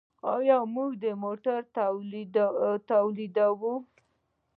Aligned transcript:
آیا 0.35 0.57
موږ 0.75 0.93
موټر 1.23 1.59
تولیدوو؟ 2.95 3.73